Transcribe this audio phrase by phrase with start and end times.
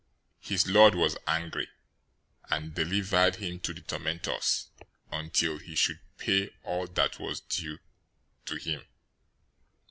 [0.41, 1.67] 018:034 His lord was angry,
[2.49, 4.69] and delivered him to the tormentors,
[5.11, 7.77] until he should pay all that was due
[8.47, 8.83] to him.